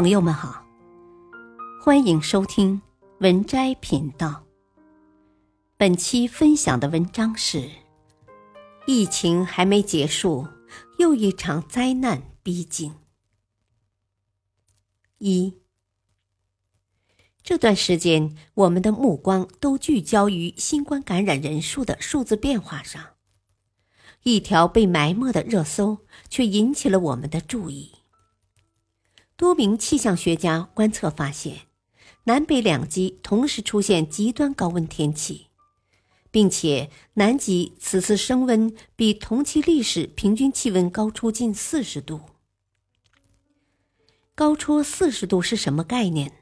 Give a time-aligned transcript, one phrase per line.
[0.00, 0.64] 朋友们好，
[1.82, 2.80] 欢迎收听
[3.18, 4.44] 文摘频道。
[5.76, 7.68] 本期分享的文章是：
[8.86, 10.46] 疫情还没结束，
[11.00, 12.94] 又一场灾难逼近。
[15.18, 15.52] 一
[17.42, 23.04] 这段时间，我们的目光都聚焦于新冠感染人数的数字变化上。
[24.22, 25.98] 一条被埋没的热搜，
[26.30, 27.97] 却引起了我们的注意。
[29.38, 31.58] 多名气象学家观测发现，
[32.24, 35.46] 南北两极同时出现极端高温天气，
[36.32, 42.22] 并且南极此次升温比同期历史平均气温高出近四十度。
[44.34, 46.32] 高出四十度是什么概念？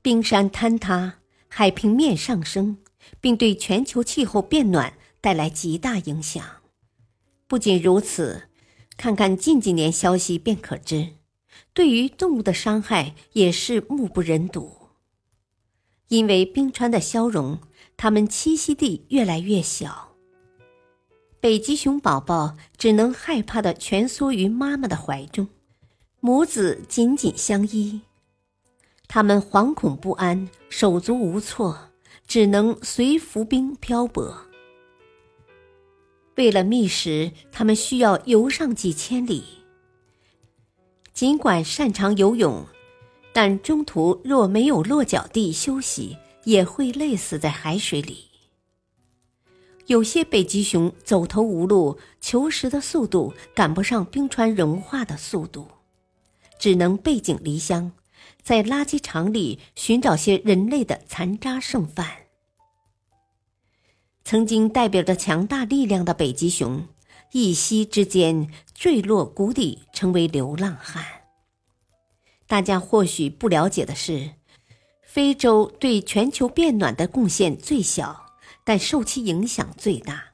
[0.00, 2.78] 冰山坍塌，海平面上升，
[3.20, 6.42] 并对全球气候变暖带来极大影响。
[7.46, 8.48] 不仅如此，
[8.96, 11.17] 看看近几年消息便可知。
[11.72, 14.88] 对于动物的伤害也是目不忍睹，
[16.08, 17.58] 因为冰川的消融，
[17.96, 20.08] 它们栖息地越来越小。
[21.40, 25.46] 北极熊宝宝只能害怕的蜷缩于妈妈的怀中，
[26.18, 28.00] 母子紧紧相依，
[29.06, 31.90] 它们惶恐不安，手足无措，
[32.26, 34.36] 只能随浮冰漂泊。
[36.34, 39.44] 为了觅食，它们需要游上几千里。
[41.18, 42.64] 尽管擅长游泳，
[43.32, 48.26] 但中途若没有落脚地休息，也会累死在海水里。
[49.86, 55.66] 有些北极熊走投无路，求食的速度赶不上冰川融化的速度，
[56.56, 57.90] 只能背井离乡，
[58.40, 62.06] 在垃圾场里寻找些人类的残渣剩饭。
[64.22, 66.86] 曾经代表着强大力量的北极熊。
[67.32, 71.04] 一夕之间坠落谷底，成为流浪汉。
[72.46, 74.30] 大家或许不了解的是，
[75.02, 78.26] 非洲对全球变暖的贡献最小，
[78.64, 80.24] 但受其影响最大。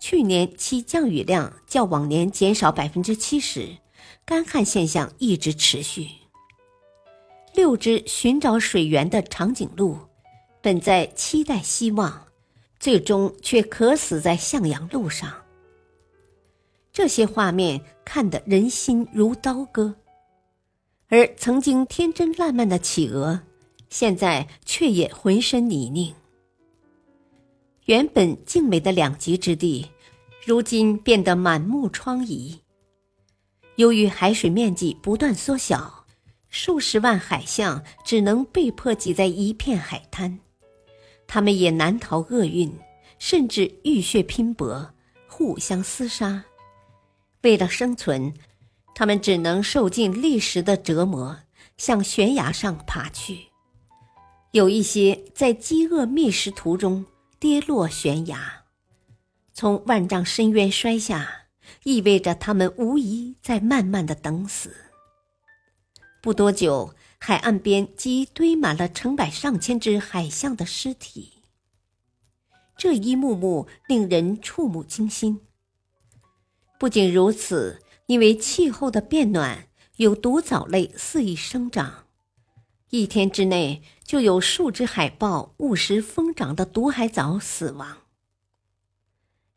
[0.00, 3.76] 去年其降雨量较往年减少百分之七十，
[4.24, 6.08] 干旱现象一直持续。
[7.54, 9.96] 六只寻找水源的长颈鹿，
[10.60, 12.26] 本在期待希望，
[12.80, 15.41] 最终却渴死在向阳路上。
[16.92, 19.94] 这些画面看得人心如刀割，
[21.08, 23.40] 而曾经天真烂漫的企鹅，
[23.88, 26.12] 现在却也浑身泥泞。
[27.86, 29.88] 原本静美的两极之地，
[30.44, 32.58] 如今变得满目疮痍。
[33.76, 36.04] 由于海水面积不断缩小，
[36.50, 40.38] 数十万海象只能被迫挤在一片海滩，
[41.26, 42.70] 它们也难逃厄运，
[43.18, 44.90] 甚至浴血拼搏，
[45.26, 46.44] 互相厮杀。
[47.42, 48.34] 为了生存，
[48.94, 51.40] 他们只能受尽历史的折磨，
[51.76, 53.48] 向悬崖上爬去。
[54.52, 57.06] 有一些在饥饿觅食途中
[57.40, 58.64] 跌落悬崖，
[59.52, 61.46] 从万丈深渊摔下，
[61.84, 64.76] 意味着他们无疑在慢慢的等死。
[66.20, 71.32] 不多久，海岸边即堆满了成百上千只海象的尸体。
[72.76, 75.40] 这一幕幕令人触目惊心。
[76.82, 82.06] 不仅如此，因为气候的变暖，有毒藻类肆意生长，
[82.90, 87.98] 一天之内就有数只海豹误食疯长的毒海藻死亡。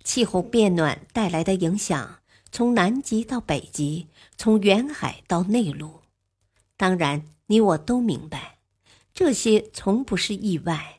[0.04, 2.20] 气候变暖带来的影响，
[2.52, 4.06] 从南极到北极，
[4.38, 6.02] 从远海到内陆，
[6.78, 8.60] 当然你我都明白，
[9.16, 10.98] 这些从不是意外。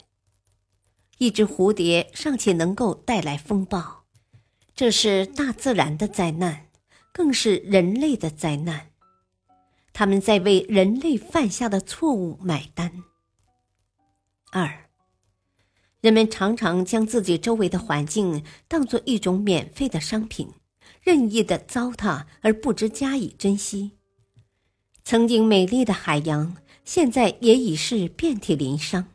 [1.18, 3.95] 一只蝴蝶尚且能够带来风暴。
[4.76, 6.66] 这是大自然的灾难，
[7.10, 8.90] 更是人类的灾难。
[9.94, 13.02] 他们在为人类犯下的错误买单。
[14.52, 14.90] 二，
[16.02, 20.50] 人们常常将自己周围的环境当做一种免费的商品，
[21.00, 23.92] 任意的糟蹋而不知加以珍惜。
[25.02, 29.06] 曾经美丽的海洋，现在也已是遍体鳞伤。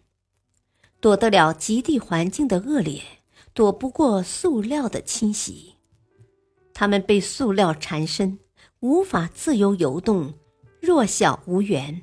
[0.99, 3.03] 躲得了极地环境的恶劣。
[3.53, 5.75] 躲不过塑料的侵袭，
[6.73, 8.39] 它们被塑料缠身，
[8.79, 10.33] 无法自由游动，
[10.79, 12.01] 弱小无援。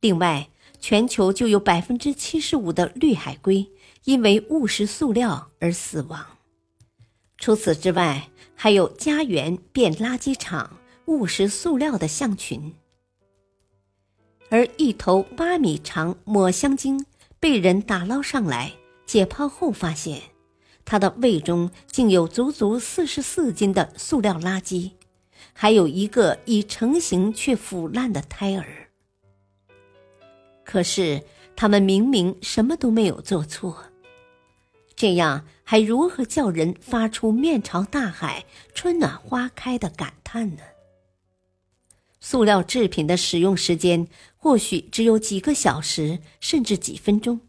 [0.00, 0.48] 另外，
[0.80, 3.70] 全球就有百分之七十五的绿海龟
[4.04, 6.24] 因为误食塑料而死亡。
[7.38, 12.74] 除此之外，还有家园变垃圾场、误食塑料的象群。
[14.48, 17.04] 而一头八米长抹香鲸
[17.38, 18.72] 被人打捞上来
[19.04, 20.22] 解剖后发现。
[20.86, 24.92] 他的胃中竟有足足四十四斤的塑料垃圾，
[25.52, 28.88] 还有一个已成型却腐烂的胎儿。
[30.64, 31.24] 可是
[31.56, 33.86] 他们明明什么都没有做错，
[34.94, 40.62] 这样还如何叫人发出“面朝大海，春暖花开”的感叹呢？
[42.20, 47.40] 塑料制品的使用时间或许只有几个小时，甚至几分钟，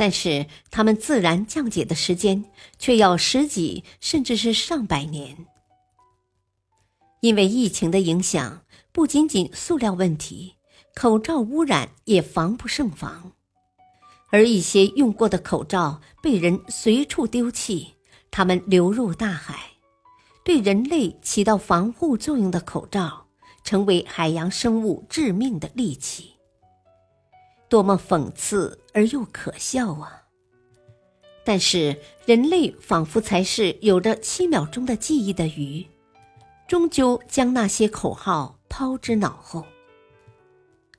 [0.00, 2.46] 但是它们自然降解的时间
[2.78, 5.36] 却要十几，甚至是上百年。
[7.20, 8.62] 因为疫情的影响，
[8.92, 10.54] 不仅仅塑料问题，
[10.94, 13.32] 口罩污染也防不胜防，
[14.30, 17.88] 而一些用过的口罩被人随处丢弃，
[18.30, 19.72] 它们流入大海，
[20.42, 23.26] 对人类起到防护作用的口罩。
[23.62, 26.30] 成为海洋生物致命的利器，
[27.70, 30.24] 多么讽刺而又可笑啊！
[31.44, 35.86] 但是人类仿佛才是有着七秒钟的记忆的鱼，
[36.68, 39.64] 终究将那些口号抛之脑后。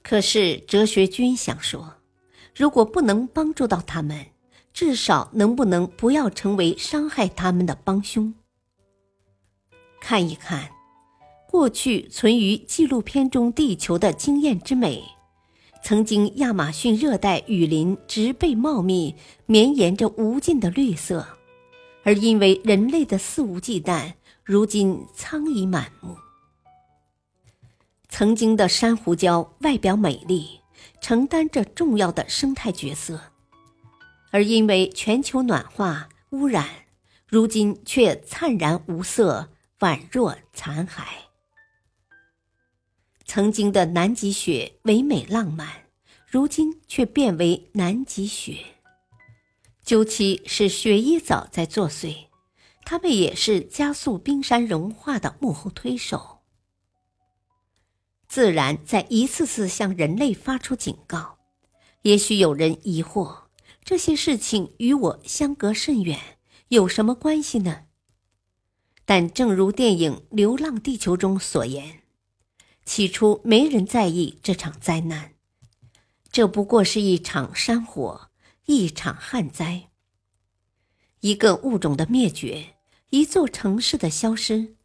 [0.02, 1.96] 可是哲学君想说，
[2.56, 4.28] 如果不能帮助到他们，
[4.74, 8.34] 至少能不能不要成为伤害他们的帮凶？
[10.00, 10.72] 看一看。
[11.48, 15.04] 过去存于纪录片中地球的惊艳之美，
[15.84, 21.28] 曾经亚马逊热带雨林植被茂密，绵延着无尽的绿色，
[22.04, 24.14] 而因为人类的肆无忌惮，
[24.44, 26.16] 如今苍夷满目。
[28.08, 30.60] 曾经的珊瑚礁外表美丽，
[31.02, 33.20] 承担着重要的生态角色，
[34.30, 36.68] 而因为全球暖化污染，
[37.28, 39.50] 如今却灿然无色，
[39.80, 41.31] 宛若残骸。
[43.34, 45.86] 曾经的南极雪唯美浪漫，
[46.28, 48.58] 如今却变为南极雪。
[49.86, 52.26] 究其是雪衣藻在作祟，
[52.84, 56.42] 它们也是加速冰山融化的幕后推手。
[58.28, 61.38] 自然在一次次向人类发出警告。
[62.02, 63.44] 也许有人疑惑，
[63.82, 66.20] 这些事情与我相隔甚远，
[66.68, 67.84] 有什么关系呢？
[69.06, 72.01] 但正如电影《流浪地球》中所言。
[72.86, 75.34] 起初没人在意这场灾难，
[76.32, 78.30] 这不过是一场山火，
[78.66, 79.90] 一场旱灾，
[81.22, 82.76] 一个物种的灭绝，
[83.12, 84.76] 一座城市的消失，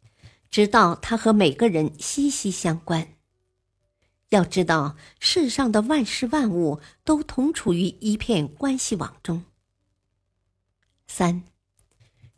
[0.49, 3.15] 直到它和每个人息息相关。
[4.29, 9.45] 要知道，世上的万事万物都同处于一片关系网中。
[11.07, 11.43] 三，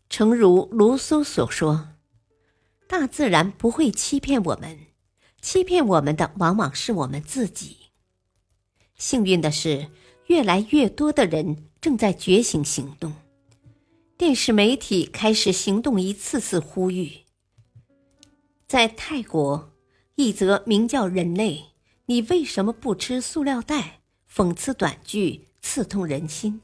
[0.09, 1.89] 诚如卢梭所说，
[2.88, 4.88] 大自然不会欺骗我们。
[5.41, 7.77] 欺骗我们的往往是我们自己。
[8.97, 9.88] 幸运的是，
[10.27, 13.13] 越来越多的人正在觉醒行动，
[14.18, 17.12] 电视媒体开始行动，一次次呼吁。
[18.68, 19.71] 在泰国，
[20.15, 21.63] 一则名叫《人类，
[22.06, 24.01] 你为什么不吃塑料袋》
[24.35, 26.62] 讽刺短剧刺痛人心。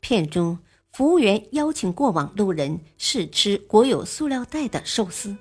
[0.00, 0.58] 片中，
[0.92, 5.36] 服务员邀请过往路人试吃裹有塑料袋的寿司。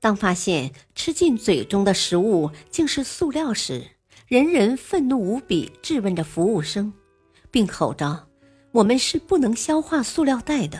[0.00, 3.82] 当发现吃进嘴中的食物竟是塑料时，
[4.28, 6.92] 人人愤怒无比，质问着服务生，
[7.50, 8.28] 并吼着
[8.72, 10.78] ：“我们是不能消化塑料袋的。”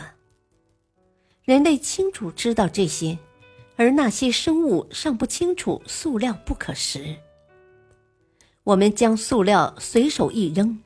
[1.43, 3.17] 人类清楚知道这些，
[3.75, 7.15] 而那些生物尚不清楚塑料不可食。
[8.63, 10.77] 我们将塑料随手一扔，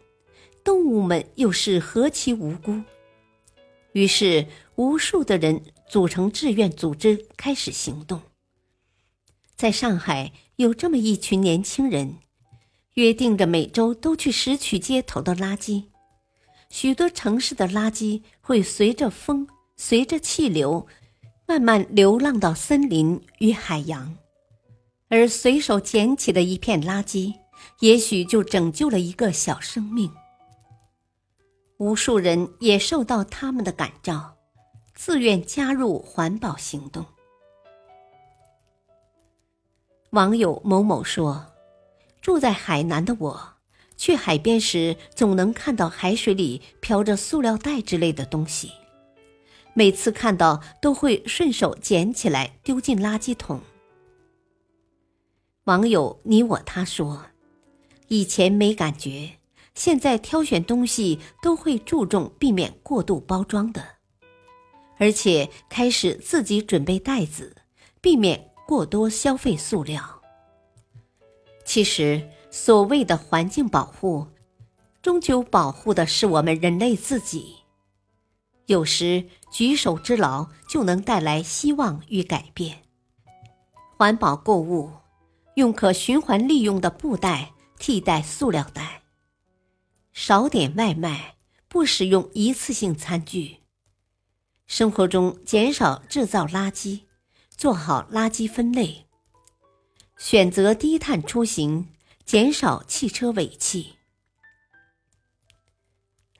[0.63, 2.79] 动物们又是何其无辜！
[3.93, 4.45] 于是，
[4.75, 5.61] 无数的人
[5.91, 8.21] 组成志愿组织，开始行动。
[9.57, 12.15] 在上海，有这么一群年轻人，
[12.93, 15.83] 约定着每周都去拾取街头的垃圾。
[16.69, 19.45] 许多城市的垃圾会随着风、
[19.75, 20.88] 随着气流，
[21.45, 24.15] 慢慢流浪到森林与海洋，
[25.10, 27.33] 而随手捡起的一片垃圾，
[27.81, 30.10] 也许就拯救了一个小生命。
[31.79, 34.38] 无数人也受到他们的感召，
[35.03, 37.03] 自愿加入环保行动。
[40.12, 41.48] 网友某某说
[42.22, 43.53] ：“住在海南的我，
[43.98, 48.74] 去海边时总能看到海水里漂着塑料袋之类的东西，
[49.74, 53.60] 每次看到都会顺手捡起来丢进垃圾桶。”
[55.65, 57.25] 网友你我他说
[58.10, 59.39] ：“以前没感觉，
[59.74, 63.84] 现在挑选东西都会注重避免过度包装的，
[65.01, 67.58] 而且开始自己准备袋子，
[68.00, 70.22] 避免。”过多消费塑料，
[71.65, 74.27] 其实所谓的环境保护，
[75.01, 77.58] 终究保护的是我们人类自己。
[78.67, 82.84] 有时举手之劳就能带来希望与改变。
[83.98, 84.89] 环保购物，
[85.55, 89.01] 用可循环利用的布袋替代塑料袋。
[90.13, 91.36] 少点外卖，
[91.67, 93.58] 不使用一次性餐具。
[94.73, 97.01] 生活中减少制造垃圾，
[97.57, 99.05] 做好垃圾分类。
[100.17, 101.89] 选择低碳出行，
[102.23, 103.95] 减少汽车尾气。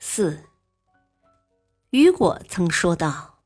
[0.00, 0.44] 四。
[1.90, 3.40] 雨果曾说道：“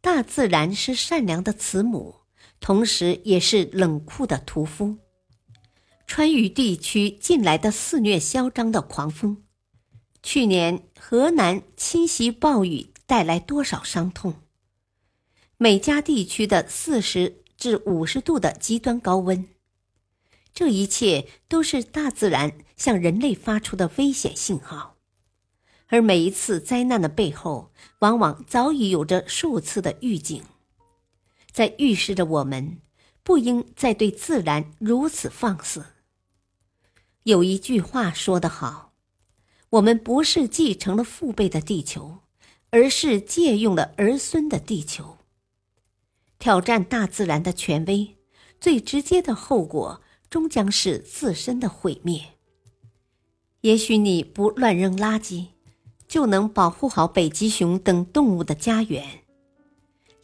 [0.00, 2.20] 大自然是善良的慈母，
[2.60, 4.98] 同时也是冷酷的屠夫。”
[6.06, 9.42] 川渝地区近来的肆虐嚣张的狂风，
[10.22, 14.34] 去年河南侵袭暴雨带来多少伤痛？
[15.56, 19.48] 美加地区的四十至五十度的极端高温，
[20.52, 24.96] 这一切都是大自然向人类发出的危险信号。
[25.86, 30.44] 而每一次灾难的背后，往往早已有着数次的预警，
[31.50, 32.82] 在预示着我们
[33.22, 35.94] 不应再对自然如此放肆。
[37.22, 38.92] 有一句话说得好
[39.70, 42.18] ：“我们不是继承了父辈的地球，
[42.70, 45.18] 而是借用了儿孙的地球。”
[46.38, 48.16] 挑战大自然的权威，
[48.60, 52.34] 最直接的后果终将是自身的毁灭。
[53.62, 55.48] 也许你不乱扔垃圾。
[56.08, 59.24] 就能保护好北极熊等动物的家园。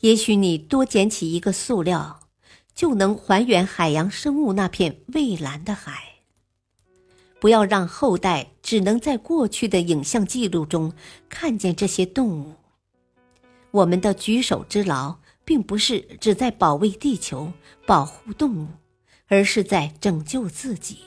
[0.00, 2.20] 也许你多捡起一个塑料，
[2.74, 6.13] 就能还原海洋生物那片蔚蓝的海。
[7.44, 10.94] 不要让后代只能在过去的影像记录中
[11.28, 12.54] 看见这些动物。
[13.70, 17.52] 我们的举手之劳，并不是只在保卫地球、
[17.84, 18.68] 保护动物，
[19.26, 21.00] 而是在拯救自己。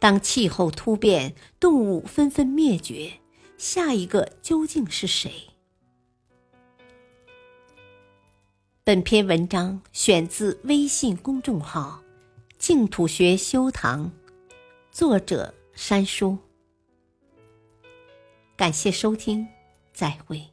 [0.00, 3.12] 当气候突变，动物纷纷灭绝。
[3.56, 5.30] 下一个究竟是谁？
[8.82, 12.02] 本篇文章选自微信公众号
[12.58, 14.10] “净土学修堂”，
[14.92, 16.36] 作者山书。
[18.54, 19.48] 感谢收听，
[19.94, 20.51] 再会。